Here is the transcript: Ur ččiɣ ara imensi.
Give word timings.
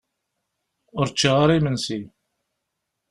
Ur 0.99 1.07
ččiɣ 1.13 1.35
ara 1.43 1.57
imensi. 1.59 1.99